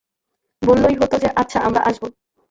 [0.61, 2.07] বললই হত যে আচ্ছা আমরা আসবো!